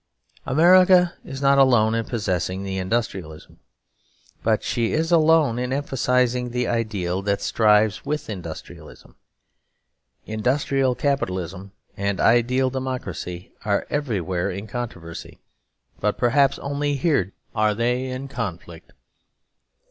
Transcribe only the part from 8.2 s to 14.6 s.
industrialism. Industrial capitalism and ideal democracy are everywhere